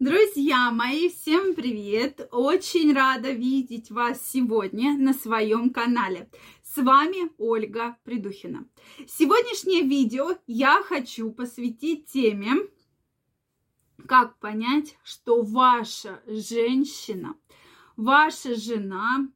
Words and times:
Друзья 0.00 0.72
мои, 0.72 1.08
всем 1.08 1.54
привет! 1.54 2.28
Очень 2.32 2.92
рада 2.92 3.30
видеть 3.30 3.92
вас 3.92 4.28
сегодня 4.28 4.98
на 4.98 5.14
своем 5.14 5.70
канале. 5.70 6.28
С 6.64 6.82
вами 6.82 7.30
Ольга 7.38 7.96
Придухина. 8.02 8.66
Сегодняшнее 9.06 9.82
видео 9.82 10.36
я 10.48 10.82
хочу 10.82 11.30
посвятить 11.30 12.06
теме, 12.06 12.54
как 14.08 14.36
понять, 14.40 14.98
что 15.04 15.42
ваша 15.42 16.20
женщина, 16.26 17.36
ваша 17.96 18.56
жена 18.56 19.28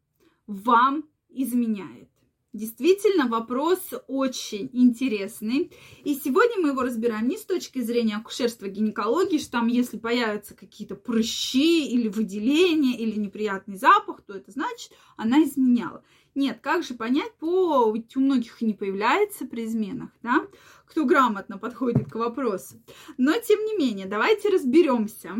вам 0.48 1.04
изменяет. 1.28 2.10
Действительно, 2.58 3.28
вопрос 3.28 3.78
очень 4.08 4.68
интересный. 4.72 5.70
И 6.02 6.16
сегодня 6.16 6.60
мы 6.60 6.70
его 6.70 6.82
разбираем 6.82 7.28
не 7.28 7.36
с 7.36 7.44
точки 7.44 7.80
зрения 7.80 8.16
акушерства 8.16 8.66
гинекологии, 8.66 9.38
что 9.38 9.52
там, 9.52 9.68
если 9.68 9.96
появятся 9.96 10.56
какие-то 10.56 10.96
прыщи 10.96 11.86
или 11.86 12.08
выделения, 12.08 12.98
или 12.98 13.16
неприятный 13.16 13.76
запах, 13.76 14.22
то 14.22 14.34
это 14.34 14.50
значит, 14.50 14.90
она 15.16 15.44
изменяла. 15.44 16.02
Нет, 16.34 16.58
как 16.60 16.82
же 16.82 16.94
понять, 16.94 17.32
по... 17.38 17.92
ведь 17.94 18.16
у 18.16 18.20
многих 18.20 18.60
не 18.60 18.74
появляется 18.74 19.46
при 19.46 19.64
изменах, 19.64 20.10
да, 20.24 20.44
кто 20.84 21.04
грамотно 21.04 21.58
подходит 21.58 22.10
к 22.10 22.16
вопросу. 22.16 22.82
Но, 23.18 23.34
тем 23.34 23.64
не 23.66 23.76
менее, 23.76 24.06
давайте 24.06 24.48
разберемся, 24.48 25.36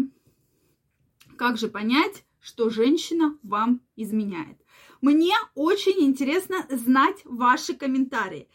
как 1.37 1.59
же 1.59 1.67
понять, 1.67 2.23
что 2.41 2.71
женщина 2.71 3.39
вам 3.43 3.81
изменяет. 3.97 4.59
Мне 5.01 5.35
очень 5.55 6.01
интересно 6.01 6.67
знать 6.71 7.21
ваши 7.25 7.75
комментарии. 7.75 8.49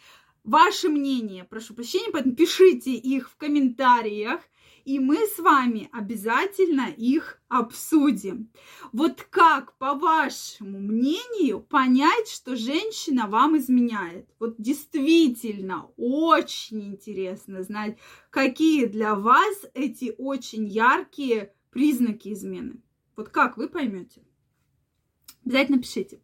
Ваше 0.44 0.90
мнение, 0.90 1.46
прошу 1.46 1.74
прощения, 1.74 2.12
поэтому 2.12 2.36
пишите 2.36 2.94
их 2.94 3.30
в 3.30 3.38
комментариях, 3.38 4.42
и 4.84 5.00
мы 5.00 5.26
с 5.26 5.40
вами 5.40 5.90
обязательно 5.94 6.90
их 6.90 7.42
обсудим. 7.48 8.50
Вот 8.92 9.26
как, 9.30 9.78
по 9.78 9.94
вашему 9.94 10.80
мнению, 10.80 11.62
понять, 11.62 12.28
что 12.28 12.58
женщина 12.58 13.28
вам 13.28 13.58
изменяет? 13.58 14.28
Вот 14.40 14.56
действительно 14.58 15.90
очень 15.96 16.84
интересно 16.86 17.64
знать, 17.64 17.98
какие 18.30 18.86
для 18.86 19.16
вас 19.16 19.66
эти 19.74 20.14
очень 20.18 20.68
яркие 20.68 21.54
признаки 21.72 22.34
измены. 22.34 22.82
Вот 23.16 23.30
как 23.30 23.58
вы 23.58 23.70
поймете? 23.70 24.22
Обязательно 25.46 25.80
пишите. 25.80 26.22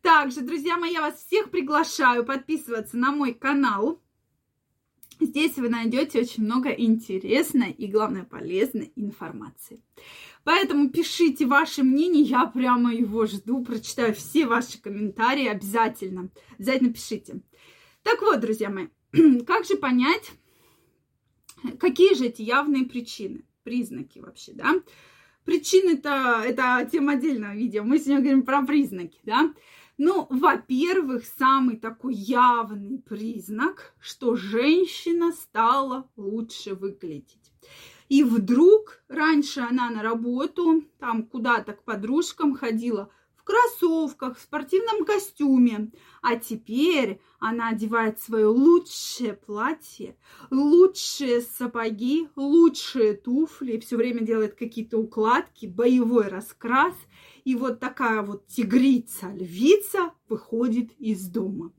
Также, 0.00 0.42
друзья 0.42 0.76
мои, 0.76 0.92
я 0.92 1.00
вас 1.00 1.24
всех 1.24 1.50
приглашаю 1.50 2.24
подписываться 2.24 2.96
на 2.96 3.10
мой 3.10 3.34
канал. 3.34 4.02
Здесь 5.20 5.56
вы 5.56 5.68
найдете 5.68 6.20
очень 6.20 6.44
много 6.44 6.70
интересной 6.70 7.70
и, 7.70 7.86
главное, 7.86 8.24
полезной 8.24 8.92
информации. 8.96 9.82
Поэтому 10.42 10.90
пишите 10.90 11.46
ваше 11.46 11.82
мнение, 11.82 12.22
я 12.22 12.46
прямо 12.46 12.92
его 12.92 13.24
жду, 13.26 13.64
прочитаю 13.64 14.14
все 14.14 14.46
ваши 14.46 14.80
комментарии 14.80 15.46
обязательно. 15.46 16.30
Обязательно 16.58 16.92
пишите. 16.92 17.40
Так 18.02 18.20
вот, 18.20 18.40
друзья 18.40 18.68
мои, 18.68 18.88
как 19.46 19.64
же 19.64 19.76
понять, 19.76 20.32
какие 21.78 22.14
же 22.14 22.26
эти 22.26 22.42
явные 22.42 22.84
причины, 22.84 23.44
признаки 23.62 24.18
вообще, 24.18 24.52
да? 24.52 24.74
Причины-то, 25.44 26.42
это 26.44 26.88
тема 26.90 27.12
отдельного 27.12 27.54
видео, 27.54 27.84
мы 27.84 27.98
сегодня 27.98 28.20
говорим 28.20 28.42
про 28.42 28.62
признаки, 28.62 29.18
да? 29.24 29.52
Ну, 29.96 30.26
во-первых, 30.30 31.24
самый 31.38 31.76
такой 31.76 32.14
явный 32.14 32.98
признак, 32.98 33.94
что 34.00 34.34
женщина 34.34 35.32
стала 35.32 36.08
лучше 36.16 36.74
выглядеть. 36.74 37.52
И 38.08 38.24
вдруг 38.24 39.02
раньше 39.08 39.60
она 39.60 39.90
на 39.90 40.02
работу, 40.02 40.84
там 40.98 41.24
куда-то 41.24 41.74
к 41.74 41.84
подружкам 41.84 42.54
ходила– 42.54 43.10
кроссовках, 43.44 44.38
в 44.38 44.42
спортивном 44.42 45.04
костюме. 45.04 45.90
А 46.22 46.36
теперь 46.36 47.20
она 47.38 47.68
одевает 47.68 48.20
свое 48.20 48.46
лучшее 48.46 49.34
платье, 49.34 50.16
лучшие 50.50 51.42
сапоги, 51.42 52.28
лучшие 52.36 53.14
туфли, 53.14 53.78
все 53.78 53.96
время 53.96 54.22
делает 54.22 54.54
какие-то 54.54 54.98
укладки, 54.98 55.66
боевой 55.66 56.28
раскрас. 56.28 56.94
И 57.44 57.54
вот 57.54 57.78
такая 57.80 58.22
вот 58.22 58.46
тигрица-львица 58.46 60.12
выходит 60.28 60.92
из 60.98 61.28
дома. 61.28 61.72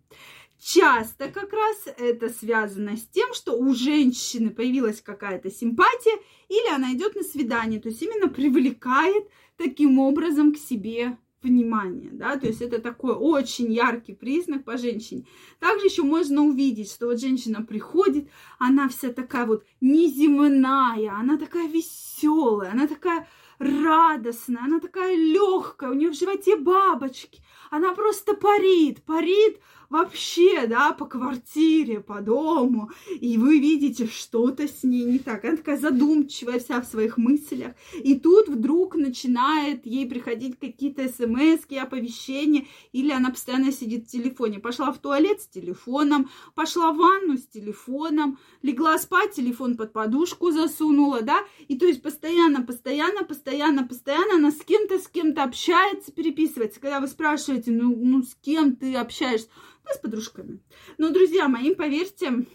Часто 0.59 1.29
как 1.29 1.53
раз 1.53 1.77
это 1.97 2.29
связано 2.29 2.97
с 2.97 3.05
тем, 3.07 3.33
что 3.33 3.53
у 3.53 3.75
женщины 3.75 4.49
появилась 4.49 4.99
какая-то 4.99 5.51
симпатия 5.51 6.17
или 6.47 6.73
она 6.73 6.93
идет 6.93 7.15
на 7.15 7.21
свидание, 7.21 7.79
то 7.79 7.89
есть 7.89 8.01
именно 8.01 8.29
привлекает 8.29 9.27
таким 9.57 9.99
образом 9.99 10.53
к 10.53 10.57
себе 10.57 11.17
внимание, 11.41 12.09
да, 12.11 12.37
то 12.37 12.47
есть 12.47 12.61
это 12.61 12.79
такой 12.79 13.13
очень 13.13 13.71
яркий 13.71 14.13
признак 14.13 14.63
по 14.63 14.77
женщине. 14.77 15.25
Также 15.59 15.85
еще 15.85 16.03
можно 16.03 16.41
увидеть, 16.41 16.91
что 16.91 17.07
вот 17.07 17.19
женщина 17.19 17.61
приходит, 17.61 18.29
она 18.57 18.89
вся 18.89 19.13
такая 19.13 19.45
вот 19.45 19.63
неземная, 19.81 21.13
она 21.13 21.37
такая 21.37 21.67
веселая, 21.67 22.71
она 22.71 22.87
такая 22.87 23.27
радостная, 23.59 24.63
она 24.63 24.79
такая 24.79 25.15
легкая, 25.15 25.91
у 25.91 25.93
нее 25.93 26.09
в 26.09 26.15
животе 26.15 26.57
бабочки, 26.57 27.41
она 27.69 27.93
просто 27.93 28.33
парит, 28.33 29.03
парит 29.03 29.59
вообще, 29.89 30.67
да, 30.67 30.91
по 30.91 31.05
квартире, 31.05 31.99
по 31.99 32.21
дому, 32.21 32.91
и 33.19 33.37
вы 33.37 33.59
видите, 33.59 34.07
что-то 34.07 34.67
с 34.67 34.83
ней 34.83 35.03
не 35.03 35.19
так. 35.19 35.45
Она 35.45 35.57
такая 35.57 35.77
задумчивая 35.77 36.59
вся 36.59 36.81
в 36.81 36.85
своих 36.85 37.17
мыслях, 37.17 37.73
и 37.93 38.19
тут 38.19 38.47
вдруг 38.47 38.95
начинает 38.95 39.85
ей 39.85 40.07
приходить 40.07 40.59
какие-то 40.59 41.07
смс 41.07 41.65
оповещения, 41.79 42.65
или 42.91 43.11
она 43.11 43.29
постоянно 43.29 43.71
сидит 43.71 44.07
в 44.07 44.11
телефоне. 44.11 44.59
Пошла 44.59 44.91
в 44.91 44.99
туалет 44.99 45.41
с 45.41 45.47
телефоном, 45.47 46.29
пошла 46.53 46.91
в 46.91 46.97
ванну 46.97 47.37
с 47.37 47.47
телефоном, 47.47 48.39
легла 48.61 48.97
спать, 48.97 49.33
телефон 49.33 49.77
под 49.77 49.93
подушку 49.93 50.51
засунула, 50.51 51.21
да, 51.21 51.39
и 51.67 51.77
то 51.77 51.85
есть 51.85 52.01
постоянно, 52.01 52.61
постоянно, 52.61 53.23
постоянно, 53.23 53.87
постоянно 53.87 54.35
она 54.35 54.51
с 54.51 54.63
кем-то, 54.63 54.99
с 54.99 55.07
кем-то 55.07 55.43
общается, 55.43 56.11
переписывается. 56.11 56.79
Когда 56.79 56.99
вы 56.99 57.07
спрашиваете, 57.07 57.71
ну, 57.71 57.95
ну 57.95 58.21
с 58.23 58.35
кем 58.41 58.75
ты 58.75 58.95
общаешься? 58.95 59.47
Да, 59.85 59.93
с 59.93 59.97
подружками. 59.97 60.59
Но, 60.97 61.11
друзья 61.11 61.47
мои, 61.47 61.73
поверьте, 61.75 62.45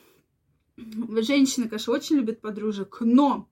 женщины, 0.77 1.69
конечно, 1.69 1.93
очень 1.93 2.17
любят 2.17 2.41
подружек, 2.41 2.99
но 3.01 3.49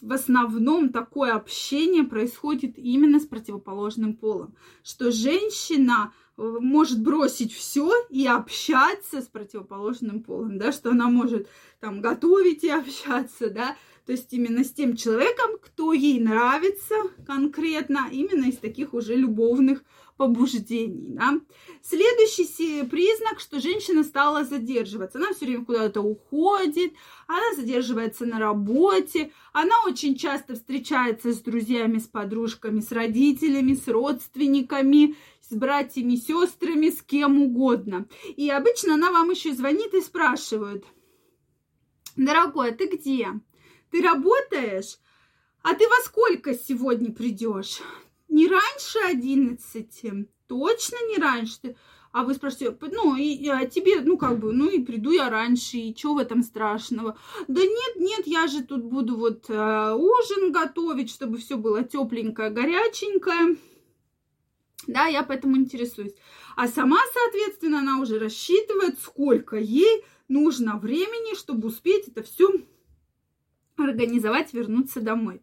в 0.00 0.12
основном 0.12 0.90
такое 0.90 1.34
общение 1.34 2.04
происходит 2.04 2.78
именно 2.78 3.18
с 3.20 3.26
противоположным 3.26 4.14
полом, 4.14 4.54
что 4.82 5.10
женщина 5.10 6.12
э, 6.36 6.42
может 6.60 7.02
бросить 7.02 7.52
все 7.52 7.92
и 8.08 8.26
общаться 8.26 9.20
с 9.20 9.26
противоположным 9.26 10.22
полом, 10.22 10.58
да, 10.58 10.72
что 10.72 10.90
она 10.90 11.08
может 11.08 11.48
там 11.80 12.00
готовить 12.00 12.64
и 12.64 12.70
общаться, 12.70 13.50
да, 13.50 13.76
то 14.06 14.12
есть 14.12 14.32
именно 14.32 14.62
с 14.62 14.70
тем 14.70 14.96
человеком, 14.96 15.58
кто 15.60 15.92
ей 15.92 16.20
нравится 16.20 16.94
конкретно, 17.26 18.08
именно 18.12 18.46
из 18.46 18.56
таких 18.56 18.94
уже 18.94 19.16
любовных 19.16 19.82
побуждений. 20.16 21.08
Да? 21.10 21.40
Следующий 21.82 22.84
признак, 22.84 23.40
что 23.40 23.60
женщина 23.60 24.04
стала 24.04 24.44
задерживаться. 24.44 25.18
Она 25.18 25.32
все 25.34 25.46
время 25.46 25.64
куда-то 25.64 26.00
уходит, 26.00 26.92
она 27.26 27.54
задерживается 27.56 28.26
на 28.26 28.38
работе, 28.38 29.32
она 29.52 29.74
очень 29.84 30.14
часто 30.14 30.54
встречается 30.54 31.32
с 31.32 31.40
друзьями, 31.40 31.98
с 31.98 32.06
подружками, 32.06 32.80
с 32.80 32.92
родителями, 32.92 33.74
с 33.74 33.88
родственниками, 33.88 35.16
с 35.40 35.52
братьями, 35.52 36.14
сестрами, 36.14 36.90
с 36.90 37.02
кем 37.02 37.42
угодно. 37.42 38.06
И 38.36 38.48
обычно 38.50 38.94
она 38.94 39.10
вам 39.10 39.30
еще 39.30 39.52
звонит 39.52 39.94
и 39.94 40.00
спрашивает, 40.00 40.84
дорогой, 42.16 42.70
а 42.70 42.72
ты 42.72 42.86
где? 42.86 43.28
Ты 43.90 44.02
работаешь? 44.02 44.98
А 45.62 45.74
ты 45.74 45.88
во 45.88 46.04
сколько 46.04 46.54
сегодня 46.54 47.12
придешь? 47.12 47.80
не 48.28 48.48
раньше 48.48 48.98
11, 49.04 50.28
точно 50.46 50.96
не 51.08 51.16
раньше. 51.18 51.76
А 52.12 52.24
вы 52.24 52.34
спрашиваете, 52.34 52.76
ну, 52.92 53.14
и, 53.14 53.46
а 53.48 53.66
тебе, 53.66 54.00
ну, 54.00 54.16
как 54.16 54.38
бы, 54.38 54.52
ну, 54.52 54.70
и 54.70 54.82
приду 54.82 55.10
я 55.10 55.28
раньше, 55.28 55.76
и 55.76 55.96
что 55.96 56.14
в 56.14 56.18
этом 56.18 56.42
страшного? 56.42 57.18
Да 57.46 57.60
нет, 57.60 57.96
нет, 57.96 58.26
я 58.26 58.46
же 58.46 58.62
тут 58.62 58.84
буду 58.84 59.16
вот 59.16 59.50
э, 59.50 59.92
ужин 59.94 60.50
готовить, 60.50 61.10
чтобы 61.10 61.36
все 61.36 61.58
было 61.58 61.84
тепленькое, 61.84 62.48
горяченькое. 62.48 63.56
Да, 64.86 65.06
я 65.06 65.24
поэтому 65.24 65.56
интересуюсь. 65.56 66.14
А 66.56 66.68
сама, 66.68 66.98
соответственно, 67.12 67.80
она 67.80 68.00
уже 68.00 68.18
рассчитывает, 68.18 68.98
сколько 68.98 69.56
ей 69.56 70.02
нужно 70.28 70.78
времени, 70.78 71.36
чтобы 71.36 71.68
успеть 71.68 72.08
это 72.08 72.22
все 72.22 72.50
организовать, 73.84 74.52
вернуться 74.52 75.00
домой. 75.00 75.42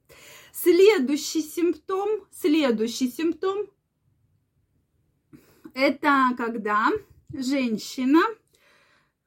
Следующий 0.52 1.42
симптом, 1.42 2.10
следующий 2.32 3.10
симптом, 3.10 3.68
это 5.74 6.30
когда 6.38 6.90
женщина 7.34 8.22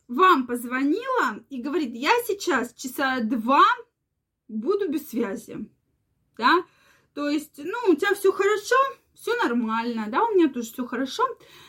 вам 0.09 0.47
позвонила 0.47 1.45
и 1.51 1.61
говорит, 1.61 1.95
я 1.95 2.13
сейчас 2.27 2.73
часа 2.75 3.21
два 3.21 3.65
буду 4.49 4.89
без 4.89 5.09
связи. 5.09 5.69
да, 6.39 6.65
то 7.15 7.29
есть, 7.29 7.59
ну, 7.59 7.93
у 7.93 7.97
тебя 7.97 8.15
все 8.15 8.31
хорошо, 8.31 8.77
все 9.15 9.35
нормально, 9.43 10.07
да, 10.09 10.23
у 10.23 10.35
меня 10.35 10.49
тоже 10.49 10.73
все 10.73 10.87
хорошо, 10.87 11.25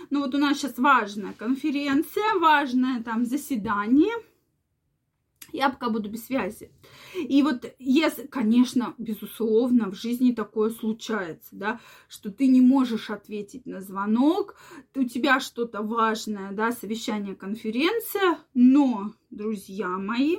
но 0.09 0.19
вот 0.19 0.35
у 0.35 0.37
нас 0.37 0.57
сейчас 0.57 0.77
важная 0.77 1.33
конференция, 1.33 2.35
важное 2.35 3.01
там 3.01 3.25
заседание, 3.25 4.13
я 5.51 5.69
пока 5.69 5.89
буду 5.89 6.09
без 6.09 6.25
связи. 6.25 6.71
И 7.15 7.41
вот, 7.44 7.65
если, 7.79 8.27
конечно, 8.27 8.94
безусловно, 8.97 9.91
в 9.91 9.95
жизни 9.95 10.31
такое 10.31 10.69
случается, 10.69 11.49
да, 11.51 11.79
что 12.07 12.31
ты 12.31 12.47
не 12.47 12.61
можешь 12.61 13.09
ответить 13.09 13.65
на 13.65 13.81
звонок, 13.81 14.55
у 14.95 15.03
тебя 15.03 15.39
что-то 15.39 15.81
важное, 15.81 16.51
да, 16.51 16.71
совещание, 16.71 17.35
конференция, 17.35 18.39
но, 18.53 19.13
друзья 19.29 19.88
мои, 19.88 20.38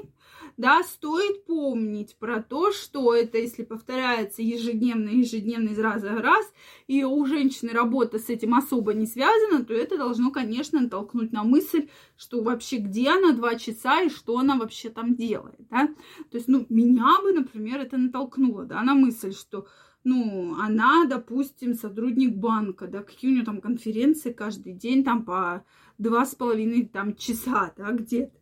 да, 0.58 0.82
стоит 0.82 1.46
помнить 1.46 2.16
про 2.18 2.42
то, 2.42 2.72
что 2.72 3.14
это, 3.14 3.38
если 3.38 3.62
повторяется 3.62 4.42
ежедневно, 4.42 5.08
ежедневно 5.08 5.68
из 5.68 5.78
раза 5.78 6.10
в 6.10 6.20
раз, 6.20 6.52
и 6.88 7.04
у 7.04 7.24
женщины 7.26 7.70
работа 7.70 8.18
с 8.18 8.28
этим 8.28 8.54
особо 8.54 8.92
не 8.92 9.06
связана, 9.06 9.64
то 9.64 9.72
это 9.72 9.96
должно, 9.96 10.32
конечно, 10.32 10.80
натолкнуть 10.80 11.32
на 11.32 11.44
мысль, 11.44 11.88
что 12.16 12.42
вообще 12.42 12.78
где 12.78 13.10
она 13.10 13.32
два 13.32 13.54
часа 13.54 14.02
и 14.02 14.10
что 14.10 14.36
она 14.36 14.56
вообще 14.56 14.90
там 14.90 15.14
делает, 15.14 15.60
да. 15.70 15.86
То 16.30 16.36
есть, 16.36 16.48
ну, 16.48 16.66
меня 16.68 17.22
бы, 17.22 17.32
например, 17.32 17.80
это 17.80 17.96
натолкнуло, 17.96 18.64
да, 18.64 18.82
на 18.82 18.94
мысль, 18.94 19.32
что 19.32 19.68
ну, 20.02 20.56
она, 20.58 21.04
допустим, 21.04 21.74
сотрудник 21.74 22.34
банка, 22.34 22.88
да, 22.88 23.02
какие 23.02 23.30
у 23.30 23.34
нее 23.34 23.44
там 23.44 23.60
конференции 23.60 24.32
каждый 24.32 24.72
день, 24.72 25.04
там 25.04 25.24
по 25.24 25.64
два 25.98 26.26
с 26.26 26.34
половиной 26.34 26.86
там 26.86 27.14
часа, 27.14 27.72
да, 27.76 27.92
где-то. 27.92 28.36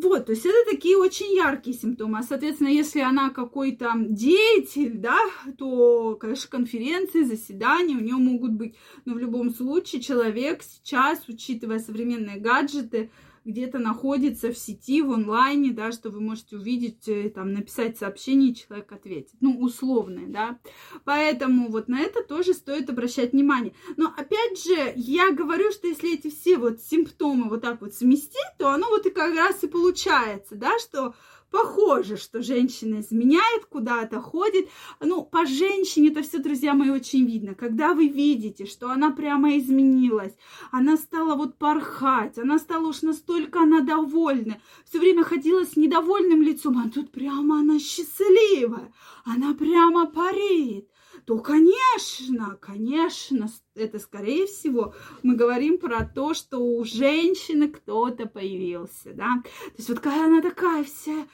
Вот, 0.00 0.26
то 0.26 0.32
есть 0.32 0.46
это 0.46 0.70
такие 0.70 0.96
очень 0.96 1.34
яркие 1.34 1.76
симптомы. 1.76 2.20
А, 2.20 2.22
соответственно, 2.22 2.68
если 2.68 3.00
она 3.00 3.30
какой-то 3.30 3.94
деятель, 3.96 4.92
да, 4.96 5.18
то, 5.58 6.14
конечно, 6.14 6.48
конференции, 6.48 7.24
заседания 7.24 7.96
у 7.96 8.00
нее 8.00 8.14
могут 8.14 8.52
быть. 8.52 8.76
Но 9.04 9.14
в 9.14 9.18
любом 9.18 9.50
случае 9.50 10.00
человек 10.00 10.62
сейчас, 10.62 11.26
учитывая 11.26 11.80
современные 11.80 12.38
гаджеты, 12.38 13.10
где-то 13.48 13.78
находится 13.78 14.52
в 14.52 14.58
сети, 14.58 15.00
в 15.00 15.10
онлайне, 15.10 15.72
да, 15.72 15.90
что 15.90 16.10
вы 16.10 16.20
можете 16.20 16.56
увидеть, 16.56 17.08
э, 17.08 17.30
там, 17.30 17.52
написать 17.52 17.96
сообщение, 17.96 18.50
и 18.50 18.54
человек 18.54 18.92
ответит. 18.92 19.36
Ну, 19.40 19.58
условное, 19.58 20.26
да. 20.26 20.58
Поэтому 21.04 21.70
вот 21.70 21.88
на 21.88 22.00
это 22.00 22.22
тоже 22.22 22.52
стоит 22.52 22.90
обращать 22.90 23.32
внимание. 23.32 23.74
Но, 23.96 24.12
опять 24.14 24.62
же, 24.62 24.92
я 24.96 25.30
говорю, 25.32 25.72
что 25.72 25.88
если 25.88 26.14
эти 26.14 26.28
все 26.28 26.58
вот 26.58 26.80
симптомы 26.82 27.48
вот 27.48 27.62
так 27.62 27.80
вот 27.80 27.94
сместить, 27.94 28.36
то 28.58 28.68
оно 28.68 28.86
вот 28.90 29.06
и 29.06 29.10
как 29.10 29.34
раз 29.34 29.64
и 29.64 29.66
получается, 29.66 30.54
да, 30.54 30.78
что 30.78 31.14
похоже, 31.50 32.16
что 32.16 32.42
женщина 32.42 33.00
изменяет, 33.00 33.66
куда-то 33.66 34.20
ходит. 34.20 34.68
Ну, 35.00 35.22
по 35.24 35.46
женщине 35.46 36.10
это 36.10 36.22
все, 36.22 36.38
друзья 36.38 36.74
мои, 36.74 36.90
очень 36.90 37.24
видно. 37.24 37.54
Когда 37.54 37.94
вы 37.94 38.08
видите, 38.08 38.66
что 38.66 38.90
она 38.90 39.10
прямо 39.10 39.56
изменилась, 39.58 40.36
она 40.70 40.96
стала 40.96 41.34
вот 41.34 41.56
порхать, 41.58 42.38
она 42.38 42.58
стала 42.58 42.88
уж 42.88 43.02
настолько 43.02 43.60
она 43.60 43.80
довольна, 43.80 44.60
все 44.88 44.98
время 44.98 45.24
ходила 45.24 45.64
с 45.64 45.76
недовольным 45.76 46.42
лицом, 46.42 46.78
а 46.78 46.90
тут 46.90 47.10
прямо 47.10 47.60
она 47.60 47.78
счастливая, 47.78 48.92
она 49.24 49.54
прямо 49.54 50.06
парит 50.06 50.88
то, 51.28 51.36
конечно, 51.40 52.56
конечно, 52.58 53.50
это, 53.74 53.98
скорее 53.98 54.46
всего, 54.46 54.94
мы 55.22 55.36
говорим 55.36 55.76
про 55.76 56.06
то, 56.06 56.32
что 56.32 56.56
у 56.56 56.82
женщины 56.84 57.68
кто-то 57.68 58.24
появился, 58.24 59.12
да. 59.12 59.42
То 59.42 59.72
есть 59.76 59.90
вот 59.90 60.00
когда 60.00 60.24
она 60.24 60.40
такая 60.40 60.84
вся 60.84 61.26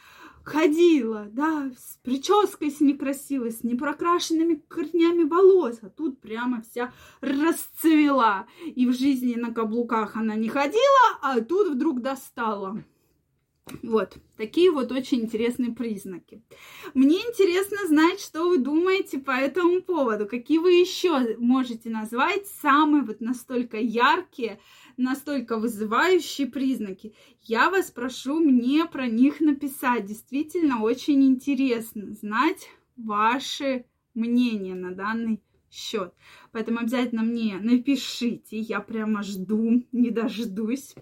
ходила, 0.43 1.29
да, 1.31 1.71
с 1.79 2.01
прической 2.03 2.73
с 2.73 2.81
некрасивой, 2.81 3.53
с 3.53 3.63
непрокрашенными 3.63 4.57
корнями 4.67 5.23
волос, 5.23 5.79
а 5.83 5.91
тут 5.91 6.21
прямо 6.21 6.63
вся 6.63 6.93
расцвела. 7.21 8.49
И 8.65 8.89
в 8.89 8.95
жизни 8.95 9.37
на 9.37 9.55
каблуках 9.55 10.17
она 10.17 10.35
не 10.35 10.49
ходила, 10.49 11.19
а 11.23 11.41
тут 11.41 11.69
вдруг 11.69 12.03
достала. 12.03 12.83
Вот, 13.83 14.19
такие 14.37 14.71
вот 14.71 14.93
очень 14.93 15.23
интересные 15.23 15.73
признаки. 15.73 16.43
Мне 16.93 17.17
интересно 17.17 17.79
знать, 17.87 18.21
что 18.21 18.49
вы 18.49 18.59
думаете 18.59 19.19
по 19.19 19.31
этому 19.31 19.81
поводу. 19.81 20.27
Какие 20.27 20.59
вы 20.59 20.73
еще 20.73 21.37
можете 21.39 21.89
назвать 21.89 22.47
самые 22.47 23.05
вот 23.05 23.23
настолько 23.23 23.79
яркие, 23.79 24.61
настолько 24.99 25.57
вызывающие 25.57 26.47
признаки. 26.47 27.15
Я 27.41 27.71
вас 27.71 27.91
прошу 27.91 28.39
мне 28.39 28.85
про 28.85 29.07
них 29.07 29.41
написать. 29.41 30.05
Действительно 30.05 30.83
очень 30.83 31.25
интересно 31.25 32.13
знать 32.13 32.69
ваши 32.97 33.87
мнения 34.15 34.75
на 34.75 34.95
данный 34.95 35.41
счет. 35.71 36.13
Поэтому 36.53 36.81
обязательно 36.81 37.23
мне 37.23 37.59
напишите. 37.61 38.59
Я 38.59 38.81
прямо 38.81 39.23
жду, 39.23 39.83
не 39.91 40.11
дождусь. 40.11 40.95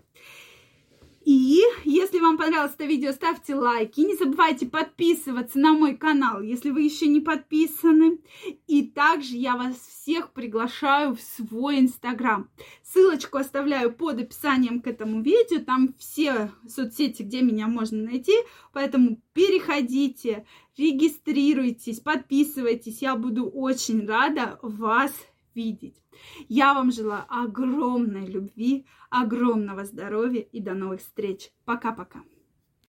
И 1.25 1.63
если 1.85 2.19
вам 2.19 2.37
понравилось 2.37 2.75
это 2.75 2.85
видео, 2.85 3.13
ставьте 3.13 3.55
лайки. 3.55 4.01
Не 4.01 4.17
забывайте 4.17 4.67
подписываться 4.67 5.59
на 5.59 5.73
мой 5.73 5.97
канал, 5.97 6.43
если 6.43 6.71
вы 6.71 6.83
еще 6.83 7.07
не 7.07 7.21
подписаны. 7.21 8.19
И 8.67 8.83
также 8.83 9.37
я 9.37 9.57
вас 9.57 9.77
всех 9.77 10.33
приглашаю 10.33 11.15
в 11.15 11.21
свой 11.21 11.79
инстаграм. 11.79 12.51
Ссылочку 12.83 13.39
оставляю 13.39 13.93
под 13.93 14.21
описанием 14.21 14.81
к 14.81 14.89
этому 14.89 15.23
видео. 15.23 15.61
Там 15.61 15.95
все 15.97 16.51
соцсети, 16.67 17.23
где 17.23 17.41
меня 17.41 17.69
можно 17.69 18.03
найти. 18.03 18.35
Поэтому 18.73 19.21
переходите, 19.33 20.45
регистрируйтесь, 20.77 22.01
подписывайтесь. 22.01 23.01
Я 23.01 23.15
буду 23.15 23.49
очень 23.49 24.07
рада 24.07 24.59
вас 24.63 25.13
видеть. 25.54 26.02
Я 26.49 26.75
вам 26.75 26.93
желаю 26.93 27.25
огромной 27.28 28.26
любви, 28.26 28.87
огромного 29.10 29.84
здоровья 29.84 30.40
и 30.40 30.60
до 30.60 30.75
новых 30.75 31.00
встреч. 31.00 31.52
Пока-пока. 31.64 32.22